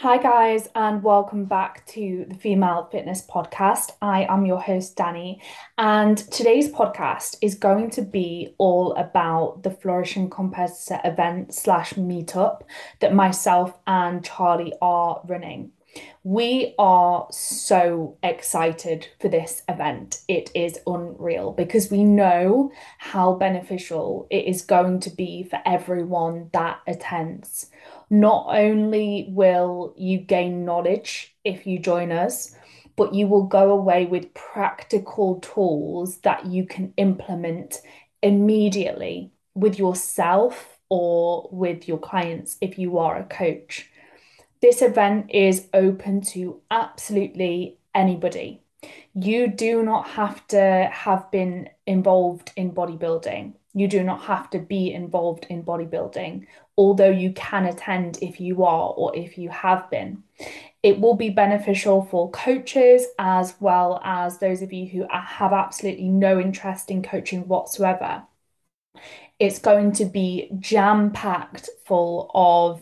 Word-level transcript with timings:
Hi, 0.00 0.16
guys, 0.16 0.68
and 0.76 1.02
welcome 1.02 1.46
back 1.46 1.84
to 1.86 2.24
the 2.28 2.36
Female 2.36 2.88
Fitness 2.92 3.26
Podcast. 3.28 3.90
I 4.00 4.26
am 4.28 4.46
your 4.46 4.60
host, 4.60 4.96
Danni, 4.96 5.40
and 5.76 6.16
today's 6.16 6.68
podcast 6.68 7.36
is 7.42 7.56
going 7.56 7.90
to 7.90 8.02
be 8.02 8.54
all 8.58 8.92
about 8.94 9.64
the 9.64 9.72
Flourishing 9.72 10.30
Competitor 10.30 11.00
event 11.04 11.52
slash 11.52 11.94
meetup 11.94 12.60
that 13.00 13.12
myself 13.12 13.76
and 13.88 14.22
Charly 14.22 14.72
are 14.80 15.20
running. 15.26 15.72
We 16.24 16.74
are 16.78 17.26
so 17.30 18.16
excited 18.22 19.08
for 19.20 19.28
this 19.28 19.62
event. 19.68 20.22
It 20.28 20.50
is 20.54 20.78
unreal 20.86 21.52
because 21.52 21.90
we 21.90 22.04
know 22.04 22.72
how 22.98 23.34
beneficial 23.34 24.26
it 24.30 24.44
is 24.46 24.62
going 24.62 25.00
to 25.00 25.10
be 25.10 25.44
for 25.44 25.60
everyone 25.64 26.50
that 26.52 26.80
attends 26.86 27.70
not 28.10 28.46
only 28.48 29.26
will 29.30 29.94
you 29.96 30.18
gain 30.18 30.64
knowledge 30.64 31.36
if 31.44 31.66
you 31.66 31.78
join 31.78 32.10
us, 32.12 32.54
but 32.96 33.14
you 33.14 33.26
will 33.26 33.44
go 33.44 33.70
away 33.70 34.06
with 34.06 34.34
practical 34.34 35.40
tools 35.40 36.18
that 36.18 36.46
you 36.46 36.66
can 36.66 36.92
implement 36.96 37.80
immediately 38.22 39.30
with 39.54 39.78
yourself 39.78 40.78
or 40.88 41.48
with 41.52 41.86
your 41.86 41.98
clients 41.98 42.56
if 42.60 42.78
you 42.78 42.98
are 42.98 43.16
a 43.16 43.24
coach. 43.24 43.90
This 44.60 44.82
event 44.82 45.30
is 45.30 45.68
open 45.72 46.20
to 46.32 46.60
absolutely 46.70 47.78
anybody. 47.94 48.62
You 49.14 49.48
do 49.48 49.82
not 49.82 50.08
have 50.08 50.46
to 50.48 50.88
have 50.92 51.30
been 51.30 51.68
involved 51.86 52.52
in 52.56 52.72
bodybuilding. 52.72 53.54
You 53.74 53.88
do 53.88 54.02
not 54.02 54.22
have 54.22 54.50
to 54.50 54.58
be 54.58 54.92
involved 54.92 55.46
in 55.48 55.62
bodybuilding 55.64 56.46
although 56.78 57.10
you 57.10 57.32
can 57.32 57.66
attend 57.66 58.18
if 58.22 58.40
you 58.40 58.62
are 58.62 58.94
or 58.96 59.14
if 59.14 59.36
you 59.36 59.48
have 59.50 59.90
been. 59.90 60.22
It 60.84 61.00
will 61.00 61.16
be 61.16 61.28
beneficial 61.28 62.02
for 62.02 62.30
coaches 62.30 63.04
as 63.18 63.54
well 63.58 64.00
as 64.04 64.38
those 64.38 64.62
of 64.62 64.72
you 64.72 64.86
who 64.86 65.04
have 65.12 65.52
absolutely 65.52 66.08
no 66.08 66.38
interest 66.38 66.88
in 66.88 67.02
coaching 67.02 67.48
whatsoever. 67.48 68.22
It's 69.40 69.58
going 69.58 69.92
to 69.94 70.04
be 70.04 70.52
jam 70.60 71.10
packed 71.10 71.68
full 71.84 72.30
of 72.32 72.80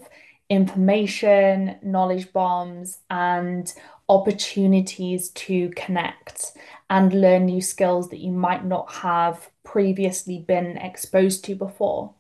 information, 0.48 1.76
knowledge 1.82 2.32
bombs, 2.32 2.98
and 3.10 3.72
opportunities 4.08 5.30
to 5.30 5.70
connect 5.70 6.52
and 6.88 7.12
learn 7.12 7.46
new 7.46 7.60
skills 7.60 8.08
that 8.10 8.20
you 8.20 8.30
might 8.30 8.64
not 8.64 8.92
have 8.92 9.50
previously 9.64 10.38
been 10.38 10.76
exposed 10.76 11.44
to 11.44 11.54
before. 11.54 12.14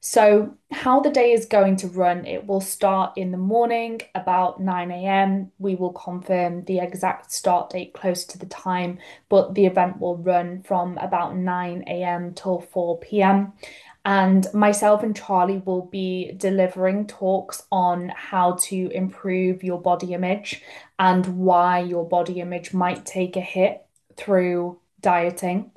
So, 0.00 0.54
how 0.70 1.00
the 1.00 1.10
day 1.10 1.32
is 1.32 1.46
going 1.46 1.76
to 1.78 1.88
run, 1.88 2.26
it 2.26 2.46
will 2.46 2.60
start 2.60 3.14
in 3.16 3.32
the 3.32 3.38
morning 3.38 4.02
about 4.14 4.60
9 4.60 4.92
a.m. 4.92 5.50
We 5.58 5.74
will 5.74 5.92
confirm 5.92 6.62
the 6.64 6.78
exact 6.78 7.32
start 7.32 7.70
date 7.70 7.92
close 7.92 8.24
to 8.26 8.38
the 8.38 8.46
time, 8.46 9.00
but 9.28 9.54
the 9.54 9.66
event 9.66 9.98
will 9.98 10.16
run 10.16 10.62
from 10.62 10.96
about 10.98 11.36
9 11.36 11.84
a.m. 11.88 12.34
till 12.34 12.60
4 12.60 13.00
p.m. 13.00 13.54
And 14.06 14.46
myself 14.54 15.02
and 15.02 15.14
Charly 15.14 15.58
will 15.66 15.82
be 15.82 16.32
delivering 16.36 17.06
talks 17.06 17.64
on 17.70 18.10
how 18.16 18.52
to 18.62 18.88
improve 18.94 19.62
your 19.62 19.80
body 19.80 20.14
image 20.14 20.62
and 20.98 21.26
why 21.38 21.80
your 21.80 22.08
body 22.08 22.40
image 22.40 22.72
might 22.72 23.04
take 23.04 23.36
a 23.36 23.40
hit 23.40 23.84
through 24.16 24.78
dieting 25.02 25.72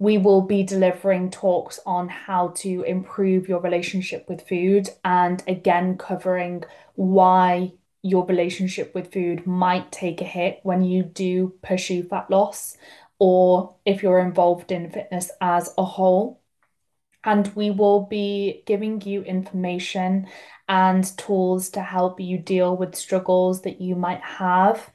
we 0.00 0.16
will 0.16 0.40
be 0.40 0.62
delivering 0.62 1.30
talks 1.30 1.78
on 1.84 2.08
how 2.08 2.48
to 2.56 2.82
improve 2.84 3.48
your 3.48 3.60
relationship 3.60 4.26
with 4.28 4.48
food 4.48 4.88
and 5.04 5.44
again 5.46 5.96
covering 5.96 6.64
why 6.94 7.70
your 8.02 8.24
relationship 8.24 8.94
with 8.94 9.12
food 9.12 9.46
might 9.46 9.92
take 9.92 10.22
a 10.22 10.24
hit 10.24 10.58
when 10.62 10.82
you 10.82 11.02
do 11.02 11.52
pursue 11.62 12.02
fat 12.02 12.30
loss 12.30 12.78
or 13.18 13.74
if 13.84 14.02
you're 14.02 14.20
involved 14.20 14.72
in 14.72 14.90
fitness 14.90 15.30
as 15.42 15.74
a 15.76 15.84
whole. 15.84 16.39
And 17.24 17.54
we 17.54 17.70
will 17.70 18.06
be 18.06 18.62
giving 18.66 19.00
you 19.02 19.22
information 19.22 20.26
and 20.68 21.04
tools 21.18 21.70
to 21.70 21.82
help 21.82 22.20
you 22.20 22.38
deal 22.38 22.76
with 22.76 22.94
struggles 22.94 23.62
that 23.62 23.80
you 23.80 23.96
might 23.96 24.22
have 24.22 24.90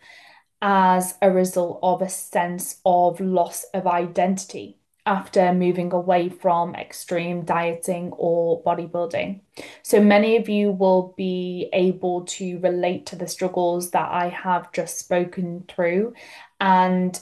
as 0.62 1.16
a 1.22 1.30
result 1.30 1.80
of 1.84 2.02
a 2.02 2.10
sense 2.10 2.80
of 2.86 3.20
loss 3.20 3.66
of 3.74 3.86
identity 3.86 4.80
after 5.06 5.54
moving 5.54 5.94
away 5.94 6.30
from 6.30 6.74
extreme 6.74 7.46
dieting 7.46 8.12
or 8.14 8.64
bodybuilding. 8.64 9.42
So 9.84 10.02
many 10.02 10.38
of 10.38 10.50
you 10.50 10.72
will 10.72 11.14
be 11.16 11.70
able 11.74 12.26
to 12.26 12.58
relate 12.60 13.06
to 13.08 13.16
the 13.16 13.28
struggles 13.28 13.92
that 13.92 14.10
I 14.10 14.30
have 14.30 14.72
just 14.72 14.98
spoken 14.98 15.66
through. 15.68 16.14
And 16.60 17.20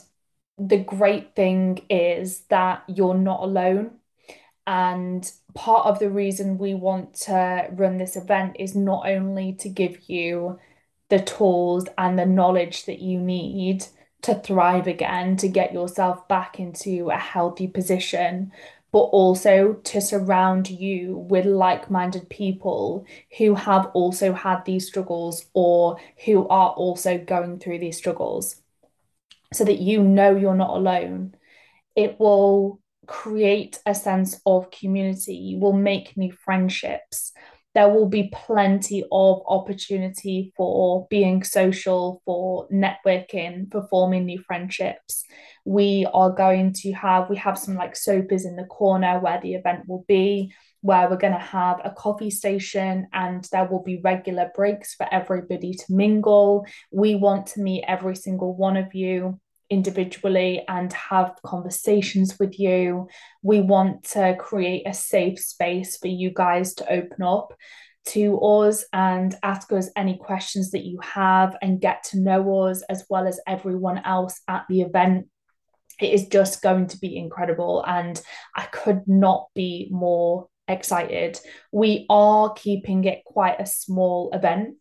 the 0.57 0.77
great 0.77 1.35
thing 1.35 1.85
is 1.89 2.41
that 2.49 2.83
you're 2.87 3.17
not 3.17 3.41
alone. 3.43 3.99
And 4.65 5.29
part 5.53 5.85
of 5.85 5.99
the 5.99 6.09
reason 6.09 6.57
we 6.57 6.73
want 6.73 7.13
to 7.21 7.67
run 7.71 7.97
this 7.97 8.15
event 8.15 8.55
is 8.59 8.75
not 8.75 9.07
only 9.07 9.53
to 9.53 9.69
give 9.69 10.09
you 10.09 10.59
the 11.09 11.19
tools 11.19 11.85
and 11.97 12.17
the 12.17 12.25
knowledge 12.25 12.85
that 12.85 12.99
you 12.99 13.19
need 13.19 13.85
to 14.21 14.35
thrive 14.35 14.87
again, 14.87 15.35
to 15.37 15.47
get 15.49 15.73
yourself 15.73 16.27
back 16.27 16.59
into 16.59 17.09
a 17.09 17.17
healthy 17.17 17.67
position, 17.67 18.51
but 18.93 18.99
also 18.99 19.73
to 19.83 19.99
surround 19.99 20.69
you 20.69 21.17
with 21.17 21.45
like 21.45 21.91
minded 21.91 22.29
people 22.29 23.05
who 23.37 23.55
have 23.55 23.87
also 23.93 24.33
had 24.33 24.63
these 24.63 24.87
struggles 24.87 25.45
or 25.53 25.97
who 26.25 26.47
are 26.47 26.69
also 26.71 27.17
going 27.17 27.59
through 27.59 27.79
these 27.79 27.97
struggles 27.97 28.61
so 29.51 29.63
that 29.65 29.79
you 29.79 30.01
know 30.01 30.35
you're 30.35 30.55
not 30.55 30.77
alone. 30.77 31.35
It 31.95 32.19
will 32.19 32.79
create 33.05 33.79
a 33.85 33.93
sense 33.93 34.39
of 34.45 34.71
community, 34.71 35.35
you 35.35 35.59
will 35.59 35.73
make 35.73 36.17
new 36.17 36.31
friendships 36.31 37.33
there 37.73 37.89
will 37.89 38.07
be 38.07 38.31
plenty 38.31 39.03
of 39.11 39.41
opportunity 39.47 40.53
for 40.55 41.07
being 41.09 41.43
social, 41.43 42.21
for 42.23 42.67
networking, 42.69 43.71
for 43.71 43.87
forming 43.89 44.25
new 44.25 44.39
friendships. 44.39 45.23
We 45.65 46.05
are 46.13 46.29
going 46.29 46.73
to 46.81 46.91
have, 46.93 47.29
we 47.29 47.37
have 47.37 47.57
some 47.57 47.75
like 47.75 47.95
sofas 47.95 48.45
in 48.45 48.55
the 48.55 48.65
corner 48.65 49.19
where 49.19 49.39
the 49.41 49.55
event 49.55 49.87
will 49.87 50.05
be, 50.07 50.53
where 50.81 51.09
we're 51.09 51.17
going 51.17 51.33
to 51.33 51.39
have 51.39 51.81
a 51.83 51.89
coffee 51.89 52.29
station 52.29 53.07
and 53.11 53.47
there 53.51 53.65
will 53.65 53.81
be 53.81 54.01
regular 54.03 54.51
breaks 54.53 54.93
for 54.93 55.07
everybody 55.11 55.73
to 55.73 55.85
mingle. 55.89 56.67
We 56.91 57.15
want 57.15 57.47
to 57.47 57.61
meet 57.61 57.85
every 57.87 58.15
single 58.15 58.55
one 58.55 58.77
of 58.77 58.93
you 58.93 59.39
individually 59.73 60.63
and 60.67 60.93
have 60.93 61.35
conversations 61.43 62.37
with 62.39 62.59
you. 62.59 63.07
We 63.41 63.59
want 63.59 64.03
to 64.11 64.35
create 64.39 64.83
a 64.85 64.93
safe 64.93 65.39
space 65.39 65.97
for 65.97 66.07
you 66.07 66.31
guys 66.33 66.75
to 66.75 66.91
open 66.91 67.23
up 67.23 67.53
to 68.05 68.37
us 68.39 68.85
and 68.91 69.35
ask 69.43 69.71
us 69.71 69.89
any 69.95 70.17
questions 70.17 70.71
that 70.71 70.83
you 70.85 70.99
have 71.01 71.55
and 71.61 71.81
get 71.81 72.03
to 72.03 72.19
know 72.19 72.65
us 72.65 72.83
as 72.83 73.05
well 73.09 73.27
as 73.27 73.39
everyone 73.47 73.99
else 73.99 74.41
at 74.47 74.65
the 74.69 74.81
event. 74.81 75.27
It 76.01 76.13
is 76.13 76.27
just 76.27 76.61
going 76.61 76.87
to 76.87 76.97
be 76.97 77.15
incredible, 77.17 77.83
and 77.85 78.21
I 78.55 78.63
could 78.63 79.07
not 79.07 79.47
be 79.53 79.87
more 79.91 80.47
excited. 80.67 81.39
We 81.71 82.05
are 82.09 82.53
keeping 82.53 83.03
it 83.05 83.23
quite 83.25 83.59
a 83.59 83.65
small 83.65 84.31
event. 84.33 84.77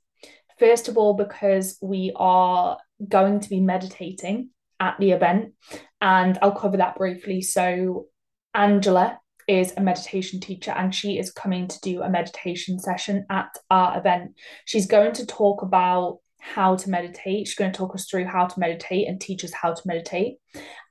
First 0.59 0.89
of 0.89 0.97
all, 0.97 1.15
because 1.15 1.77
we 1.83 2.13
are 2.17 2.79
going 3.09 3.41
to 3.41 3.49
be 3.49 3.61
meditating 3.61 4.51
at 4.83 4.97
the 4.99 5.13
event, 5.13 5.55
and 6.01 6.39
I'll 6.43 6.57
cover 6.57 6.77
that 6.79 6.97
briefly. 6.97 7.41
So, 7.41 8.07
Angela 8.53 9.19
is 9.49 9.73
a 9.77 9.81
meditation 9.81 10.41
teacher 10.41 10.71
and 10.71 10.95
she 10.95 11.19
is 11.19 11.33
coming 11.33 11.67
to 11.69 11.81
do 11.81 12.03
a 12.03 12.11
meditation 12.11 12.79
session 12.79 13.27
at 13.31 13.49
our 13.71 13.99
event. 13.99 14.33
She's 14.67 14.87
going 14.87 15.13
to 15.15 15.27
talk 15.27 15.63
about 15.63 16.19
how 16.39 16.77
to 16.77 16.91
meditate. 16.91 17.47
She's 17.47 17.57
going 17.57 17.73
to 17.73 17.79
talk 17.79 17.95
us 17.95 18.09
through 18.09 18.27
how 18.27 18.47
to 18.47 18.61
meditate 18.61 19.09
and 19.09 19.21
teach 19.21 19.45
us 19.45 19.53
how 19.53 19.75
to 19.75 19.83
meditate. 19.87 20.37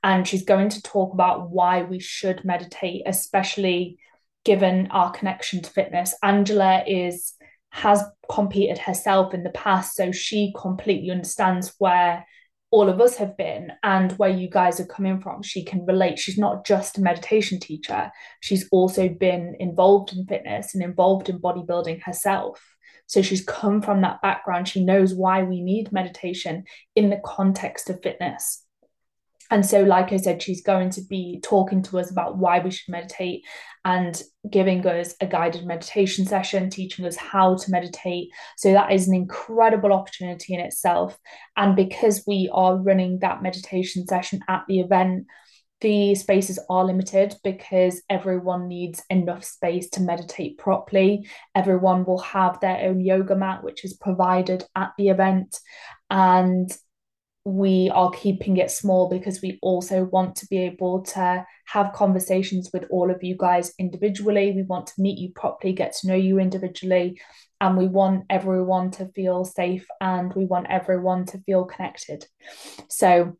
And 0.02 0.26
she's 0.26 0.44
going 0.44 0.70
to 0.70 0.82
talk 0.82 1.12
about 1.12 1.50
why 1.50 1.82
we 1.82 2.00
should 2.00 2.44
meditate, 2.44 3.02
especially 3.06 3.98
given 4.44 4.88
our 4.90 5.10
connection 5.10 5.62
to 5.62 5.70
fitness. 5.70 6.14
Angela 6.22 6.82
is 6.86 7.34
has 7.70 8.02
competed 8.30 8.76
herself 8.76 9.32
in 9.32 9.44
the 9.44 9.50
past, 9.50 9.96
so 9.96 10.12
she 10.12 10.52
completely 10.60 11.10
understands 11.10 11.74
where 11.78 12.26
all 12.72 12.88
of 12.88 13.00
us 13.00 13.16
have 13.16 13.36
been 13.36 13.70
and 13.82 14.12
where 14.12 14.30
you 14.30 14.48
guys 14.48 14.80
are 14.80 14.86
coming 14.86 15.20
from. 15.20 15.42
She 15.42 15.62
can 15.62 15.84
relate. 15.84 16.18
She's 16.18 16.38
not 16.38 16.66
just 16.66 16.98
a 16.98 17.02
meditation 17.02 17.60
teacher, 17.60 18.10
she's 18.40 18.68
also 18.72 19.08
been 19.08 19.54
involved 19.60 20.12
in 20.12 20.26
fitness 20.26 20.74
and 20.74 20.82
involved 20.82 21.28
in 21.28 21.38
bodybuilding 21.38 22.02
herself. 22.02 22.60
So 23.06 23.20
she's 23.20 23.44
come 23.44 23.82
from 23.82 24.00
that 24.00 24.22
background. 24.22 24.68
She 24.68 24.84
knows 24.84 25.14
why 25.14 25.42
we 25.42 25.60
need 25.60 25.92
meditation 25.92 26.64
in 26.96 27.10
the 27.10 27.20
context 27.24 27.90
of 27.90 28.02
fitness. 28.02 28.64
And 29.52 29.66
so, 29.66 29.82
like 29.82 30.12
I 30.12 30.16
said, 30.16 30.40
she's 30.40 30.62
going 30.62 30.88
to 30.92 31.02
be 31.02 31.38
talking 31.42 31.82
to 31.82 31.98
us 31.98 32.10
about 32.10 32.38
why 32.38 32.60
we 32.60 32.70
should 32.70 32.90
meditate 32.90 33.44
and 33.84 34.20
giving 34.50 34.86
us 34.86 35.14
a 35.20 35.26
guided 35.26 35.66
meditation 35.66 36.24
session, 36.24 36.70
teaching 36.70 37.04
us 37.04 37.16
how 37.16 37.56
to 37.56 37.70
meditate. 37.70 38.30
So, 38.56 38.72
that 38.72 38.92
is 38.92 39.08
an 39.08 39.14
incredible 39.14 39.92
opportunity 39.92 40.54
in 40.54 40.60
itself. 40.60 41.18
And 41.54 41.76
because 41.76 42.24
we 42.26 42.48
are 42.50 42.78
running 42.78 43.18
that 43.18 43.42
meditation 43.42 44.06
session 44.06 44.40
at 44.48 44.62
the 44.68 44.80
event, 44.80 45.26
the 45.82 46.14
spaces 46.14 46.58
are 46.70 46.86
limited 46.86 47.34
because 47.44 48.00
everyone 48.08 48.68
needs 48.68 49.02
enough 49.10 49.44
space 49.44 49.90
to 49.90 50.00
meditate 50.00 50.56
properly. 50.56 51.28
Everyone 51.54 52.06
will 52.06 52.20
have 52.20 52.58
their 52.60 52.88
own 52.88 53.02
yoga 53.02 53.36
mat, 53.36 53.62
which 53.62 53.84
is 53.84 53.98
provided 53.98 54.64
at 54.74 54.92
the 54.96 55.10
event. 55.10 55.58
And 56.08 56.74
we 57.44 57.90
are 57.92 58.10
keeping 58.10 58.58
it 58.58 58.70
small 58.70 59.08
because 59.08 59.42
we 59.42 59.58
also 59.62 60.04
want 60.04 60.36
to 60.36 60.46
be 60.46 60.58
able 60.58 61.02
to 61.02 61.44
have 61.66 61.92
conversations 61.92 62.70
with 62.72 62.84
all 62.90 63.10
of 63.10 63.22
you 63.22 63.36
guys 63.36 63.72
individually. 63.78 64.52
We 64.52 64.62
want 64.62 64.86
to 64.88 65.00
meet 65.00 65.18
you 65.18 65.32
properly, 65.34 65.72
get 65.72 65.94
to 65.96 66.08
know 66.08 66.14
you 66.14 66.38
individually, 66.38 67.20
and 67.60 67.76
we 67.76 67.88
want 67.88 68.26
everyone 68.30 68.92
to 68.92 69.08
feel 69.08 69.44
safe 69.44 69.86
and 70.00 70.32
we 70.34 70.44
want 70.44 70.68
everyone 70.70 71.26
to 71.26 71.38
feel 71.38 71.64
connected. 71.64 72.24
So 72.88 73.36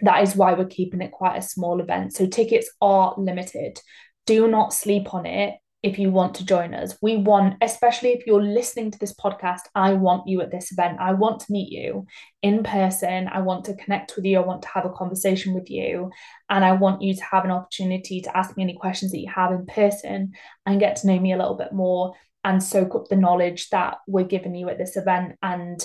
that 0.00 0.22
is 0.22 0.34
why 0.34 0.54
we're 0.54 0.66
keeping 0.66 1.02
it 1.02 1.12
quite 1.12 1.36
a 1.36 1.42
small 1.42 1.80
event. 1.80 2.14
So 2.14 2.26
tickets 2.26 2.68
are 2.80 3.14
limited. 3.16 3.80
Do 4.26 4.48
not 4.48 4.72
sleep 4.72 5.14
on 5.14 5.26
it 5.26 5.54
if 5.82 5.98
you 5.98 6.10
want 6.10 6.34
to 6.34 6.44
join 6.44 6.74
us. 6.74 6.96
We 7.00 7.16
want, 7.16 7.54
especially 7.62 8.10
if 8.10 8.26
you're 8.26 8.42
listening 8.42 8.90
to 8.90 8.98
this 8.98 9.14
podcast, 9.14 9.60
I 9.74 9.94
want 9.94 10.28
you 10.28 10.42
at 10.42 10.50
this 10.50 10.72
event. 10.72 10.98
I 11.00 11.12
want 11.12 11.40
to 11.40 11.52
meet 11.52 11.72
you 11.72 12.06
in 12.42 12.62
person. 12.62 13.28
I 13.32 13.40
want 13.40 13.64
to 13.64 13.74
connect 13.76 14.14
with 14.14 14.26
you. 14.26 14.38
I 14.38 14.44
want 14.44 14.62
to 14.62 14.68
have 14.68 14.84
a 14.84 14.90
conversation 14.90 15.54
with 15.54 15.70
you. 15.70 16.10
And 16.50 16.64
I 16.64 16.72
want 16.72 17.00
you 17.00 17.14
to 17.14 17.24
have 17.24 17.46
an 17.46 17.50
opportunity 17.50 18.20
to 18.20 18.36
ask 18.36 18.56
me 18.56 18.62
any 18.62 18.74
questions 18.74 19.12
that 19.12 19.20
you 19.20 19.30
have 19.34 19.52
in 19.52 19.64
person 19.64 20.32
and 20.66 20.80
get 20.80 20.96
to 20.96 21.06
know 21.06 21.18
me 21.18 21.32
a 21.32 21.38
little 21.38 21.56
bit 21.56 21.72
more 21.72 22.14
and 22.44 22.62
soak 22.62 22.94
up 22.94 23.08
the 23.08 23.16
knowledge 23.16 23.70
that 23.70 23.98
we're 24.06 24.24
giving 24.24 24.54
you 24.54 24.68
at 24.68 24.76
this 24.76 24.96
event. 24.96 25.36
And 25.42 25.82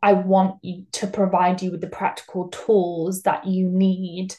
I 0.00 0.12
want 0.12 0.56
you 0.62 0.86
to 0.92 1.08
provide 1.08 1.60
you 1.60 1.72
with 1.72 1.80
the 1.80 1.88
practical 1.88 2.48
tools 2.48 3.22
that 3.22 3.46
you 3.46 3.68
need 3.68 4.36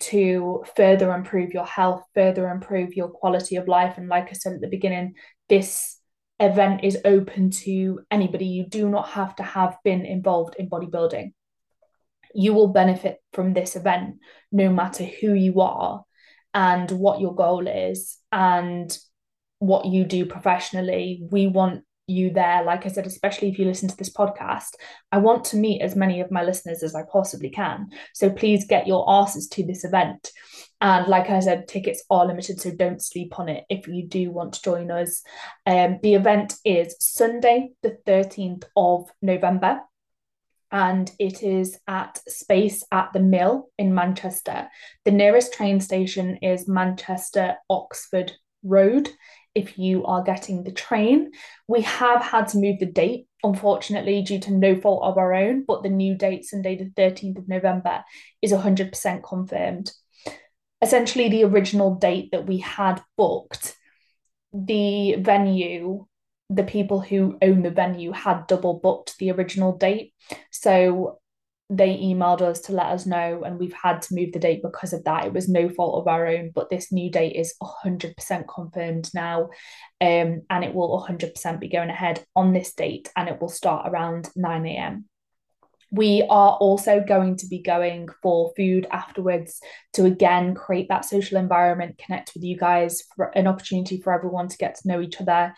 to 0.00 0.64
further 0.76 1.12
improve 1.12 1.52
your 1.52 1.66
health, 1.66 2.02
further 2.14 2.48
improve 2.48 2.94
your 2.94 3.08
quality 3.08 3.56
of 3.56 3.68
life. 3.68 3.98
And 3.98 4.08
like 4.08 4.28
I 4.30 4.32
said 4.32 4.54
at 4.54 4.60
the 4.60 4.68
beginning, 4.68 5.14
this 5.48 5.98
event 6.40 6.82
is 6.82 6.98
open 7.04 7.50
to 7.50 8.00
anybody. 8.10 8.46
You 8.46 8.66
do 8.66 8.88
not 8.88 9.08
have 9.10 9.36
to 9.36 9.42
have 9.42 9.76
been 9.84 10.04
involved 10.04 10.56
in 10.58 10.68
bodybuilding. 10.68 11.32
You 12.34 12.54
will 12.54 12.68
benefit 12.68 13.18
from 13.32 13.52
this 13.52 13.76
event 13.76 14.16
no 14.50 14.70
matter 14.70 15.04
who 15.04 15.34
you 15.34 15.60
are 15.60 16.04
and 16.54 16.90
what 16.90 17.20
your 17.20 17.34
goal 17.34 17.66
is 17.68 18.18
and 18.32 18.96
what 19.58 19.86
you 19.86 20.04
do 20.04 20.26
professionally. 20.26 21.22
We 21.30 21.46
want 21.46 21.84
you 22.12 22.30
there. 22.30 22.62
Like 22.64 22.86
I 22.86 22.88
said, 22.88 23.06
especially 23.06 23.48
if 23.48 23.58
you 23.58 23.64
listen 23.64 23.88
to 23.88 23.96
this 23.96 24.12
podcast, 24.12 24.74
I 25.10 25.18
want 25.18 25.44
to 25.46 25.56
meet 25.56 25.82
as 25.82 25.96
many 25.96 26.20
of 26.20 26.30
my 26.30 26.42
listeners 26.42 26.82
as 26.82 26.94
I 26.94 27.02
possibly 27.10 27.50
can. 27.50 27.88
So 28.14 28.30
please 28.30 28.66
get 28.66 28.86
your 28.86 29.04
asses 29.08 29.48
to 29.48 29.64
this 29.64 29.84
event. 29.84 30.30
And 30.80 31.06
like 31.06 31.30
I 31.30 31.40
said, 31.40 31.68
tickets 31.68 32.02
are 32.10 32.26
limited, 32.26 32.60
so 32.60 32.70
don't 32.72 33.02
sleep 33.02 33.38
on 33.38 33.48
it 33.48 33.64
if 33.68 33.86
you 33.86 34.06
do 34.06 34.30
want 34.30 34.54
to 34.54 34.62
join 34.62 34.90
us. 34.90 35.22
Um, 35.66 35.98
the 36.02 36.14
event 36.14 36.54
is 36.64 36.96
Sunday, 37.00 37.70
the 37.82 37.98
13th 38.06 38.64
of 38.76 39.08
November 39.20 39.80
and 40.72 41.12
it 41.18 41.42
is 41.42 41.78
at 41.86 42.18
Space 42.26 42.82
at 42.90 43.12
the 43.12 43.20
Mill 43.20 43.68
in 43.78 43.94
Manchester. 43.94 44.68
The 45.04 45.10
nearest 45.10 45.52
train 45.52 45.80
station 45.80 46.38
is 46.38 46.66
Manchester 46.66 47.56
Oxford 47.68 48.32
Road 48.64 49.10
if 49.54 49.78
you 49.78 50.04
are 50.04 50.22
getting 50.22 50.64
the 50.64 50.72
train. 50.72 51.32
We 51.68 51.82
have 51.82 52.22
had 52.22 52.48
to 52.48 52.58
move 52.58 52.78
the 52.78 52.86
date, 52.86 53.26
unfortunately, 53.42 54.22
due 54.22 54.40
to 54.40 54.52
no 54.52 54.76
fault 54.76 55.04
of 55.04 55.18
our 55.18 55.34
own, 55.34 55.64
but 55.66 55.82
the 55.82 55.88
new 55.88 56.16
date, 56.16 56.44
Sunday, 56.44 56.76
the 56.76 56.90
13th 57.02 57.38
of 57.38 57.48
November, 57.48 58.04
is 58.40 58.52
100% 58.52 59.22
confirmed. 59.22 59.92
Essentially, 60.80 61.28
the 61.28 61.44
original 61.44 61.94
date 61.94 62.30
that 62.32 62.46
we 62.46 62.58
had 62.58 63.02
booked, 63.16 63.76
the 64.52 65.16
venue, 65.16 66.06
the 66.50 66.64
people 66.64 67.00
who 67.00 67.38
own 67.40 67.62
the 67.62 67.70
venue 67.70 68.12
had 68.12 68.46
double 68.46 68.80
booked 68.80 69.16
the 69.18 69.30
original 69.30 69.76
date. 69.76 70.12
So 70.50 71.20
they 71.72 71.96
emailed 71.96 72.42
us 72.42 72.60
to 72.60 72.72
let 72.72 72.86
us 72.86 73.06
know 73.06 73.42
and 73.44 73.58
we've 73.58 73.72
had 73.72 74.02
to 74.02 74.14
move 74.14 74.32
the 74.32 74.38
date 74.38 74.62
because 74.62 74.92
of 74.92 75.04
that. 75.04 75.24
It 75.24 75.32
was 75.32 75.48
no 75.48 75.68
fault 75.68 76.00
of 76.00 76.08
our 76.08 76.26
own 76.26 76.50
but 76.54 76.68
this 76.68 76.92
new 76.92 77.10
date 77.10 77.34
is 77.34 77.54
100% 77.62 78.44
confirmed 78.52 79.10
now 79.14 79.44
um, 80.00 80.42
and 80.50 80.64
it 80.64 80.74
will 80.74 81.04
100% 81.08 81.60
be 81.60 81.68
going 81.68 81.88
ahead 81.88 82.24
on 82.36 82.52
this 82.52 82.74
date 82.74 83.10
and 83.16 83.28
it 83.28 83.40
will 83.40 83.48
start 83.48 83.88
around 83.88 84.28
9 84.36 84.66
a.m 84.66 85.06
we 85.92 86.26
are 86.30 86.52
also 86.54 87.04
going 87.06 87.36
to 87.36 87.46
be 87.46 87.58
going 87.58 88.08
for 88.22 88.50
food 88.56 88.86
afterwards 88.90 89.60
to 89.92 90.06
again 90.06 90.54
create 90.54 90.88
that 90.88 91.04
social 91.04 91.36
environment, 91.36 91.98
connect 91.98 92.32
with 92.32 92.42
you 92.42 92.56
guys, 92.56 93.02
for 93.14 93.26
an 93.36 93.46
opportunity 93.46 94.00
for 94.00 94.10
everyone 94.10 94.48
to 94.48 94.56
get 94.56 94.74
to 94.74 94.88
know 94.88 95.02
each 95.02 95.20
other. 95.20 95.54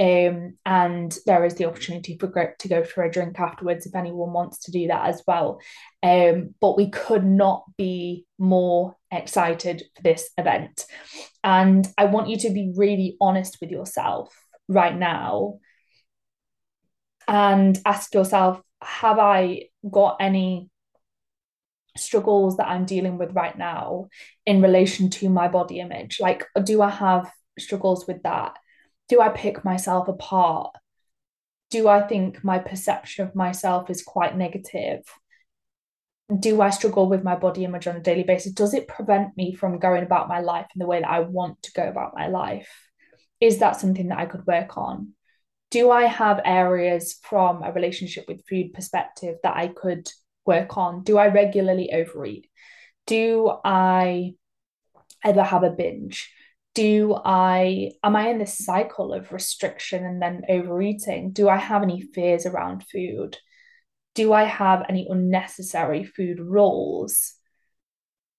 Um, 0.00 0.58
and 0.66 1.16
there 1.24 1.44
is 1.44 1.54
the 1.54 1.66
opportunity 1.66 2.18
for 2.18 2.56
to 2.58 2.68
go 2.68 2.82
for 2.82 3.04
a 3.04 3.10
drink 3.10 3.38
afterwards 3.38 3.86
if 3.86 3.94
anyone 3.94 4.32
wants 4.32 4.58
to 4.64 4.72
do 4.72 4.88
that 4.88 5.06
as 5.06 5.22
well. 5.24 5.60
Um, 6.02 6.54
but 6.60 6.76
we 6.76 6.90
could 6.90 7.24
not 7.24 7.62
be 7.78 8.26
more 8.40 8.96
excited 9.12 9.84
for 9.94 10.02
this 10.02 10.28
event. 10.36 10.84
And 11.44 11.86
I 11.96 12.06
want 12.06 12.28
you 12.28 12.38
to 12.38 12.50
be 12.50 12.72
really 12.76 13.16
honest 13.20 13.58
with 13.60 13.70
yourself 13.70 14.36
right 14.68 14.96
now 14.96 15.60
and 17.28 17.78
ask 17.84 18.12
yourself 18.12 18.60
have 18.82 19.18
I 19.18 19.68
got 19.90 20.16
any 20.20 20.70
struggles 21.96 22.56
that 22.56 22.68
I'm 22.68 22.84
dealing 22.84 23.18
with 23.18 23.32
right 23.34 23.56
now 23.56 24.08
in 24.44 24.62
relation 24.62 25.10
to 25.10 25.28
my 25.28 25.48
body 25.48 25.80
image? 25.80 26.18
Like, 26.20 26.44
do 26.62 26.82
I 26.82 26.90
have 26.90 27.30
struggles 27.58 28.06
with 28.06 28.22
that? 28.22 28.56
Do 29.08 29.20
I 29.20 29.30
pick 29.30 29.64
myself 29.64 30.08
apart? 30.08 30.74
Do 31.70 31.88
I 31.88 32.02
think 32.02 32.44
my 32.44 32.58
perception 32.58 33.26
of 33.26 33.34
myself 33.34 33.90
is 33.90 34.02
quite 34.02 34.36
negative? 34.36 35.02
Do 36.38 36.60
I 36.60 36.70
struggle 36.70 37.08
with 37.08 37.22
my 37.22 37.36
body 37.36 37.64
image 37.64 37.86
on 37.86 37.96
a 37.96 38.00
daily 38.00 38.24
basis? 38.24 38.52
Does 38.52 38.74
it 38.74 38.88
prevent 38.88 39.36
me 39.36 39.54
from 39.54 39.78
going 39.78 40.02
about 40.02 40.28
my 40.28 40.40
life 40.40 40.66
in 40.74 40.80
the 40.80 40.86
way 40.86 41.00
that 41.00 41.10
I 41.10 41.20
want 41.20 41.62
to 41.62 41.72
go 41.72 41.88
about 41.88 42.14
my 42.16 42.26
life? 42.26 42.68
Is 43.40 43.58
that 43.58 43.80
something 43.80 44.08
that 44.08 44.18
I 44.18 44.26
could 44.26 44.46
work 44.46 44.76
on? 44.76 45.15
Do 45.70 45.90
I 45.90 46.04
have 46.04 46.40
areas 46.44 47.18
from 47.22 47.62
a 47.62 47.72
relationship 47.72 48.26
with 48.28 48.46
food 48.48 48.72
perspective 48.72 49.36
that 49.42 49.56
I 49.56 49.68
could 49.68 50.08
work 50.44 50.76
on? 50.76 51.02
Do 51.02 51.18
I 51.18 51.28
regularly 51.28 51.92
overeat? 51.92 52.48
Do 53.06 53.52
I 53.64 54.34
ever 55.24 55.42
have 55.42 55.64
a 55.64 55.70
binge? 55.70 56.32
Do 56.74 57.18
I 57.24 57.92
am 58.04 58.16
I 58.16 58.28
in 58.28 58.38
this 58.38 58.58
cycle 58.58 59.12
of 59.12 59.32
restriction 59.32 60.04
and 60.04 60.20
then 60.20 60.42
overeating? 60.48 61.32
Do 61.32 61.48
I 61.48 61.56
have 61.56 61.82
any 61.82 62.02
fears 62.02 62.46
around 62.46 62.84
food? 62.92 63.36
Do 64.14 64.32
I 64.32 64.44
have 64.44 64.84
any 64.88 65.06
unnecessary 65.10 66.04
food 66.04 66.38
rules? 66.38 67.34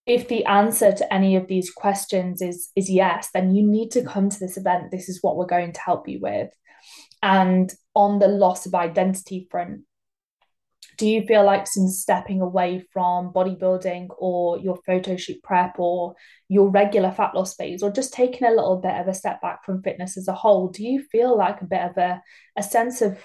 If 0.06 0.30
the 0.30 0.46
answer 0.46 0.94
to 0.94 1.14
any 1.14 1.36
of 1.36 1.48
these 1.48 1.72
questions 1.72 2.42
is 2.42 2.70
is 2.76 2.90
yes, 2.90 3.30
then 3.34 3.54
you 3.54 3.68
need 3.68 3.92
to 3.92 4.04
come 4.04 4.30
to 4.30 4.40
this 4.40 4.56
event. 4.56 4.92
This 4.92 5.10
is 5.10 5.20
what 5.22 5.36
we're 5.36 5.46
going 5.46 5.74
to 5.74 5.82
help 5.82 6.08
you 6.08 6.20
with. 6.22 6.50
And 7.22 7.72
on 7.96 8.20
the 8.20 8.28
loss 8.28 8.66
of 8.66 8.76
identity 8.76 9.48
front, 9.50 9.82
do 10.98 11.08
you 11.08 11.26
feel 11.26 11.44
like 11.44 11.68
since 11.68 12.02
stepping 12.02 12.42
away 12.42 12.84
from 12.92 13.32
bodybuilding 13.32 14.08
or 14.18 14.58
your 14.60 14.80
photo 14.86 15.16
shoot 15.16 15.42
prep 15.44 15.76
or 15.78 16.16
your 16.50 16.70
regular 16.70 17.12
fat 17.12 17.36
loss 17.36 17.56
phase 17.56 17.84
or 17.84 17.92
just 17.92 18.14
taking 18.14 18.48
a 18.48 18.52
little 18.52 18.78
bit 18.78 18.96
of 18.96 19.08
a 19.08 19.14
step 19.14 19.40
back 19.42 19.64
from 19.64 19.84
fitness 19.84 20.18
as 20.18 20.28
a 20.28 20.34
whole 20.34 20.70
do 20.70 20.84
you 20.84 21.04
feel 21.12 21.38
like 21.38 21.62
a 21.62 21.66
bit 21.66 21.82
of 21.82 21.98
a, 21.98 22.22
a 22.56 22.64
sense 22.64 23.02
of 23.02 23.20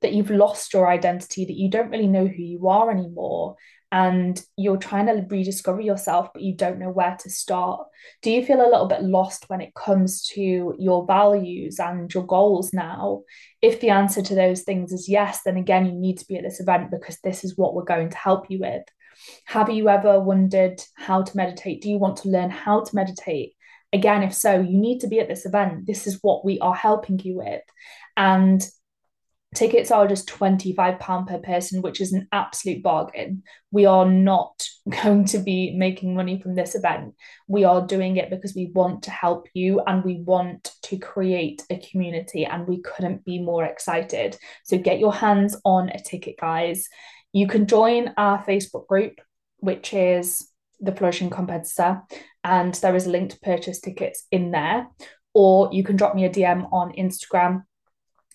that 0.00 0.12
you've 0.12 0.30
lost 0.30 0.74
your 0.74 0.88
identity 0.88 1.44
that 1.44 1.56
you 1.56 1.70
don't 1.70 1.90
really 1.90 2.08
know 2.08 2.26
who 2.26 2.42
you 2.42 2.68
are 2.68 2.90
anymore 2.90 3.54
and 3.92 4.42
you're 4.56 4.78
trying 4.78 5.06
to 5.06 5.26
rediscover 5.28 5.82
yourself, 5.82 6.30
but 6.32 6.42
you 6.42 6.54
don't 6.56 6.78
know 6.78 6.88
where 6.88 7.14
to 7.20 7.28
start? 7.28 7.86
Do 8.22 8.30
you 8.30 8.44
feel 8.44 8.62
a 8.62 8.70
little 8.70 8.86
bit 8.86 9.02
lost 9.02 9.50
when 9.50 9.60
it 9.60 9.74
comes 9.74 10.26
to 10.28 10.74
your 10.78 11.06
values 11.06 11.78
and 11.78 12.12
your 12.12 12.24
goals 12.24 12.72
now? 12.72 13.22
If 13.60 13.80
the 13.80 13.90
answer 13.90 14.22
to 14.22 14.34
those 14.34 14.62
things 14.62 14.94
is 14.94 15.10
yes, 15.10 15.42
then 15.44 15.58
again, 15.58 15.84
you 15.84 15.92
need 15.92 16.18
to 16.18 16.26
be 16.26 16.36
at 16.36 16.42
this 16.42 16.58
event 16.58 16.90
because 16.90 17.18
this 17.18 17.44
is 17.44 17.58
what 17.58 17.74
we're 17.74 17.84
going 17.84 18.08
to 18.08 18.16
help 18.16 18.46
you 18.48 18.60
with. 18.60 18.82
Have 19.44 19.68
you 19.68 19.90
ever 19.90 20.18
wondered 20.18 20.82
how 20.94 21.22
to 21.22 21.36
meditate? 21.36 21.82
Do 21.82 21.90
you 21.90 21.98
want 21.98 22.16
to 22.18 22.30
learn 22.30 22.48
how 22.48 22.84
to 22.84 22.96
meditate? 22.96 23.52
Again, 23.92 24.22
if 24.22 24.32
so, 24.32 24.58
you 24.58 24.78
need 24.78 25.00
to 25.00 25.06
be 25.06 25.20
at 25.20 25.28
this 25.28 25.44
event. 25.44 25.86
This 25.86 26.06
is 26.06 26.18
what 26.22 26.46
we 26.46 26.58
are 26.60 26.74
helping 26.74 27.18
you 27.18 27.36
with. 27.36 27.60
And 28.16 28.66
tickets 29.54 29.90
are 29.90 30.08
just 30.08 30.28
£25 30.28 31.26
per 31.26 31.38
person, 31.38 31.82
which 31.82 32.00
is 32.00 32.12
an 32.12 32.28
absolute 32.32 32.82
bargain. 32.82 33.42
We 33.70 33.86
are 33.86 34.08
not 34.08 34.66
going 35.02 35.26
to 35.26 35.38
be 35.38 35.74
making 35.76 36.14
money 36.14 36.40
from 36.40 36.54
this 36.54 36.74
event. 36.74 37.14
We 37.48 37.64
are 37.64 37.86
doing 37.86 38.16
it 38.16 38.30
because 38.30 38.54
we 38.54 38.72
want 38.74 39.04
to 39.04 39.10
help 39.10 39.48
you 39.54 39.80
and 39.86 40.02
we 40.04 40.22
want 40.22 40.72
to 40.84 40.98
create 40.98 41.62
a 41.70 41.78
community, 41.78 42.44
and 42.44 42.66
we 42.66 42.80
couldn't 42.80 43.24
be 43.24 43.40
more 43.40 43.64
excited. 43.64 44.36
So 44.64 44.78
get 44.78 44.98
your 44.98 45.12
hands 45.12 45.56
on 45.64 45.90
a 45.90 46.02
ticket, 46.02 46.36
guys. 46.40 46.88
You 47.32 47.46
can 47.46 47.66
join 47.66 48.12
our 48.16 48.42
Facebook 48.44 48.86
group, 48.86 49.20
which 49.58 49.94
is 49.94 50.48
the 50.80 50.92
Flourishing 50.92 51.30
Competitor, 51.30 52.02
and 52.44 52.74
there 52.74 52.96
is 52.96 53.06
a 53.06 53.10
link 53.10 53.30
to 53.30 53.40
purchase 53.40 53.80
tickets 53.80 54.26
in 54.30 54.50
there. 54.50 54.88
Or 55.34 55.70
you 55.72 55.82
can 55.82 55.96
drop 55.96 56.14
me 56.14 56.26
a 56.26 56.30
DM 56.30 56.70
on 56.72 56.92
Instagram 56.92 57.62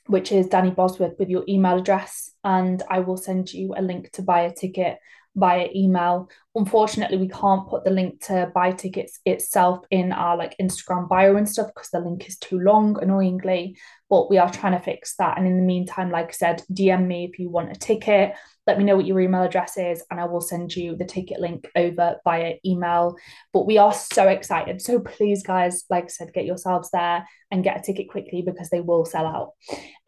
which 0.08 0.32
is 0.32 0.48
Danni 0.48 0.76
Bosworth 0.76 1.20
with 1.20 1.30
your 1.30 1.44
email 1.48 1.78
address, 1.78 2.32
and 2.44 2.82
I 2.90 3.00
will 3.00 3.18
send 3.18 3.54
you 3.54 3.74
a 3.76 3.82
link 3.82 4.12
to 4.14 4.22
buy 4.22 4.42
a 4.42 4.54
ticket 4.54 5.00
via 5.38 5.70
email. 5.74 6.29
Unfortunately, 6.56 7.17
we 7.17 7.29
can't 7.29 7.70
put 7.70 7.84
the 7.86 7.91
link 7.91 8.25
to 8.25 8.51
buy 8.53 8.72
tickets 8.72 9.20
itself 9.24 9.86
in 9.91 10.12
our 10.12 10.36
like 10.36 10.56
Instagram 10.60 11.08
bio 11.08 11.36
and 11.36 11.48
stuff 11.48 11.67
because 11.67 11.89
the 11.91 12.00
link 12.00 12.27
is 12.27 12.38
too 12.39 12.60
long, 12.60 12.98
annoyingly. 13.01 13.77
But 14.10 14.29
we 14.29 14.39
are 14.39 14.51
trying 14.51 14.74
to 14.74 14.84
fix 14.84 15.15
that. 15.17 15.38
And 15.38 15.46
in 15.46 15.58
the 15.58 15.63
meantime, 15.63 16.10
like 16.10 16.29
I 16.29 16.32
said, 16.32 16.63
DM 16.74 17.06
me 17.06 17.29
if 17.32 17.38
you 17.39 17.50
want 17.50 17.72
a 17.72 17.75
ticket. 17.75 18.34
Let 18.65 18.79
me 18.79 18.84
know 18.84 18.98
what 18.98 19.06
your 19.06 19.20
email 19.20 19.44
address 19.44 19.77
is, 19.77 20.03
and 20.12 20.20
I 20.20 20.25
will 20.25 20.41
send 20.41 20.75
you 20.75 20.96
the 20.96 21.06
ticket 21.06 21.39
link 21.39 21.70
over 21.75 22.17
via 22.25 22.56
email. 22.65 23.15
But 23.53 23.67
we 23.67 23.77
are 23.77 23.94
so 23.94 24.27
excited. 24.27 24.82
So 24.82 25.00
please, 25.00 25.44
guys, 25.44 25.86
like 25.89 26.06
I 26.06 26.08
said, 26.08 26.34
get 26.34 26.46
yourselves 26.46 26.89
there 26.91 27.25
and 27.51 27.63
get 27.63 27.79
a 27.79 27.84
ticket 27.84 28.10
quickly 28.10 28.41
because 28.41 28.70
they 28.70 28.82
will 28.82 29.06
sell 29.06 29.25
out. 29.25 29.51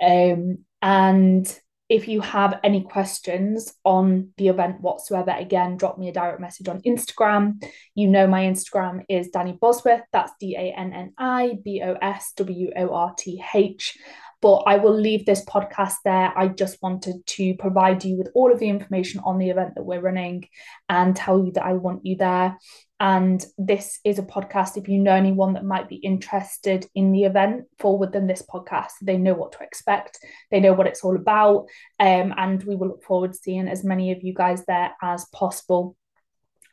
Um, 0.02 0.66
and 0.82 1.60
if 1.90 2.08
you 2.08 2.22
have 2.22 2.60
any 2.64 2.84
questions 2.84 3.74
on 3.84 4.30
the 4.38 4.48
event 4.48 4.80
whatsoever, 4.80 5.32
again, 5.32 5.76
drop 5.76 5.98
me 5.98 6.08
a 6.10 6.14
direct 6.14 6.40
message 6.40 6.68
on 6.68 6.82
Instagram. 6.82 7.64
You 7.96 8.08
know, 8.08 8.28
my 8.28 8.44
Instagram 8.44 9.04
is 9.10 9.32
Danni 9.32 9.60
Bosworth. 9.60 10.04
That's 10.14 10.32
D 10.40 10.56
A 10.56 10.72
N 10.78 10.94
N 10.94 11.14
I 11.18 11.58
B 11.64 11.82
O 11.84 11.96
S 12.00 12.32
W 12.38 12.70
O 12.78 12.94
R 12.94 13.16
T 13.18 13.44
H. 13.56 13.98
But 14.42 14.64
I 14.68 14.78
will 14.78 14.98
leave 14.98 15.26
this 15.26 15.44
podcast 15.46 15.96
there. 16.06 16.32
I 16.38 16.48
just 16.48 16.82
wanted 16.82 17.26
to 17.26 17.56
provide 17.56 18.06
you 18.06 18.18
with 18.18 18.30
all 18.34 18.52
of 18.52 18.60
the 18.60 18.70
information 18.70 19.22
on 19.26 19.38
the 19.38 19.50
event 19.50 19.76
that 19.76 19.84
we're 19.84 20.00
running 20.00 20.48
and 20.88 21.16
tell 21.16 21.44
you 21.44 21.52
that 21.54 21.66
I 21.66 21.74
want 21.74 22.06
you 22.06 22.16
there. 22.16 22.58
And 23.02 23.46
this 23.58 24.00
is 24.04 24.20
a 24.20 24.24
podcast. 24.24 24.76
If 24.76 24.90
you 24.90 25.00
know 25.00 25.14
anyone 25.14 25.54
that 25.54 25.64
might 25.64 25.88
be 25.88 25.96
interested 25.96 26.86
in 26.96 27.12
the 27.12 27.24
event, 27.24 27.66
forward 27.80 28.12
them 28.12 28.28
this 28.28 28.42
podcast. 28.42 28.92
They 29.02 29.18
know 29.18 29.34
what 29.34 29.54
to 29.54 29.64
expect, 29.64 30.20
they 30.52 30.60
know 30.60 30.74
what 30.74 30.88
it's 30.88 31.04
all 31.04 31.16
about. 31.16 31.68
Um, 32.00 32.34
and 32.38 32.62
we 32.64 32.76
will 32.76 32.90
look 32.90 33.04
forward 33.04 33.32
to 33.34 33.38
seeing 33.38 33.68
as 33.68 33.84
many 33.84 34.12
of 34.12 34.22
you 34.22 34.34
guys 34.34 34.66
there 34.66 34.94
as 35.02 35.26
possible. 35.34 35.96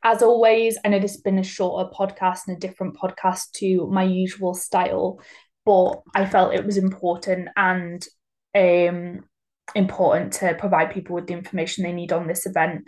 As 0.02 0.23
always, 0.23 0.78
I 0.85 0.88
know 0.88 1.00
this 1.00 1.12
has 1.12 1.20
been 1.20 1.38
a 1.38 1.44
shorter 1.44 1.90
podcast 1.90 2.42
and 2.46 2.56
a 2.56 2.61
different 2.61 2.96
podcast 2.96 3.50
to 3.56 3.88
my 3.88 4.04
usual 4.04 4.54
style, 4.54 5.20
but 5.66 6.02
I 6.14 6.25
felt 6.25 6.54
it 6.54 6.64
was 6.64 6.78
important 6.78 7.49
and 7.56 8.06
um, 8.54 9.25
important 9.75 10.32
to 10.35 10.54
provide 10.54 10.94
people 10.94 11.16
with 11.16 11.26
the 11.26 11.35
information 11.35 11.85
they 11.85 11.92
need 11.92 12.12
on 12.12 12.28
this 12.28 12.46
event. 12.46 12.85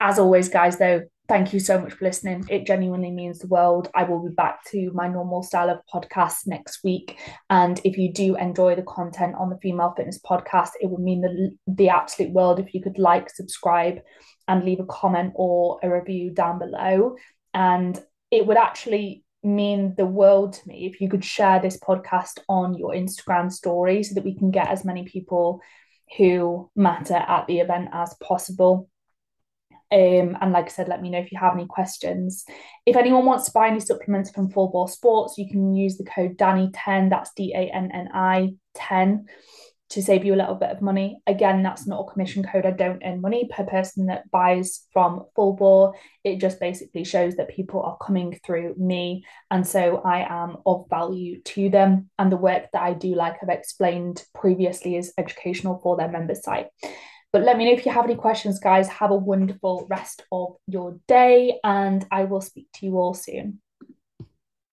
As 0.00 0.18
always, 0.18 0.48
guys, 0.48 0.78
though, 0.78 1.02
thank 1.28 1.52
you 1.52 1.60
so 1.60 1.78
much 1.78 1.92
for 1.92 2.06
listening. 2.06 2.44
It 2.48 2.66
genuinely 2.66 3.10
means 3.10 3.38
the 3.38 3.46
world. 3.46 3.88
I 3.94 4.04
will 4.04 4.26
be 4.26 4.34
back 4.34 4.64
to 4.70 4.90
my 4.94 5.06
normal 5.06 5.42
style 5.42 5.68
of 5.68 5.80
podcast 5.92 6.46
next 6.46 6.82
week. 6.82 7.18
And 7.50 7.78
if 7.84 7.98
you 7.98 8.10
do 8.10 8.36
enjoy 8.36 8.74
the 8.74 8.82
content 8.82 9.34
on 9.38 9.50
the 9.50 9.58
Female 9.58 9.92
Fitness 9.94 10.18
Podcast, 10.18 10.70
it 10.80 10.90
would 10.90 11.02
mean 11.02 11.20
the, 11.20 11.56
the 11.66 11.90
absolute 11.90 12.32
world 12.32 12.58
if 12.58 12.74
you 12.74 12.82
could 12.82 12.98
like, 12.98 13.28
subscribe, 13.28 14.00
and 14.48 14.64
leave 14.64 14.80
a 14.80 14.86
comment 14.86 15.34
or 15.36 15.78
a 15.82 15.90
review 15.90 16.30
down 16.32 16.58
below. 16.58 17.16
And 17.54 18.00
it 18.30 18.46
would 18.46 18.56
actually 18.56 19.21
mean 19.42 19.94
the 19.96 20.06
world 20.06 20.54
to 20.54 20.68
me 20.68 20.86
if 20.86 21.00
you 21.00 21.08
could 21.08 21.24
share 21.24 21.60
this 21.60 21.78
podcast 21.78 22.38
on 22.48 22.74
your 22.74 22.92
Instagram 22.92 23.50
story 23.50 24.02
so 24.02 24.14
that 24.14 24.24
we 24.24 24.36
can 24.36 24.50
get 24.50 24.68
as 24.68 24.84
many 24.84 25.04
people 25.04 25.60
who 26.16 26.70
matter 26.76 27.14
at 27.14 27.46
the 27.46 27.60
event 27.60 27.88
as 27.92 28.14
possible. 28.22 28.88
Um, 29.90 30.38
and 30.40 30.52
like 30.52 30.66
I 30.66 30.68
said, 30.68 30.88
let 30.88 31.02
me 31.02 31.10
know 31.10 31.18
if 31.18 31.32
you 31.32 31.38
have 31.38 31.52
any 31.52 31.66
questions. 31.66 32.44
If 32.86 32.96
anyone 32.96 33.26
wants 33.26 33.46
to 33.46 33.52
buy 33.52 33.68
any 33.68 33.80
supplements 33.80 34.30
from 34.30 34.48
Full 34.50 34.68
Bore 34.68 34.88
Sports, 34.88 35.36
you 35.36 35.46
can 35.50 35.74
use 35.74 35.98
the 35.98 36.04
code 36.04 36.38
Danni10, 36.38 37.10
that's 37.10 37.32
D 37.34 37.52
A 37.54 37.70
N 37.70 37.90
N 37.92 38.08
I 38.14 38.54
10, 38.74 39.26
to 39.92 40.02
save 40.02 40.24
you 40.24 40.34
a 40.34 40.36
little 40.36 40.54
bit 40.54 40.70
of 40.70 40.80
money. 40.80 41.20
Again, 41.26 41.62
that's 41.62 41.86
not 41.86 42.00
a 42.00 42.10
commission 42.10 42.42
code. 42.42 42.64
I 42.64 42.70
don't 42.70 43.02
earn 43.04 43.20
money 43.20 43.48
per 43.50 43.64
person 43.64 44.06
that 44.06 44.30
buys 44.30 44.86
from 44.92 45.26
Full 45.36 45.52
Bore. 45.52 45.94
It 46.24 46.40
just 46.40 46.58
basically 46.58 47.04
shows 47.04 47.36
that 47.36 47.50
people 47.50 47.82
are 47.82 47.98
coming 47.98 48.40
through 48.44 48.74
me. 48.78 49.24
And 49.50 49.66
so 49.66 49.98
I 49.98 50.26
am 50.28 50.56
of 50.64 50.86
value 50.88 51.42
to 51.42 51.68
them. 51.68 52.08
And 52.18 52.32
the 52.32 52.38
work 52.38 52.68
that 52.72 52.82
I 52.82 52.94
do, 52.94 53.14
like 53.14 53.36
I've 53.42 53.50
explained 53.50 54.24
previously, 54.34 54.96
is 54.96 55.12
educational 55.18 55.78
for 55.82 55.96
their 55.96 56.08
member 56.08 56.34
site. 56.34 56.68
But 57.32 57.42
let 57.42 57.58
me 57.58 57.66
know 57.66 57.72
if 57.72 57.84
you 57.84 57.92
have 57.92 58.04
any 58.04 58.14
questions, 58.14 58.58
guys. 58.58 58.88
Have 58.88 59.10
a 59.10 59.16
wonderful 59.16 59.86
rest 59.90 60.22
of 60.32 60.56
your 60.66 60.98
day, 61.08 61.58
and 61.64 62.04
I 62.10 62.24
will 62.24 62.42
speak 62.42 62.68
to 62.74 62.86
you 62.86 62.98
all 62.98 63.14
soon. 63.14 63.60